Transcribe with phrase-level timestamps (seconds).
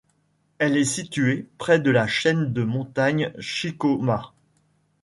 [0.57, 4.33] Elle est située près de la chaîne de montagnes Chicauma.